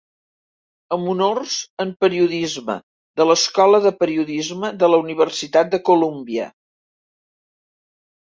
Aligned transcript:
Amb 0.95 1.09
honors 1.11 1.57
en 1.83 1.91
periodisme 2.03 2.77
de 3.21 3.27
l'Escola 3.31 3.81
de 3.83 3.91
Periodisme 3.99 4.71
de 4.85 4.89
la 4.95 4.99
Universitat 5.05 5.71
de 5.75 5.81
Columbia. 5.91 6.49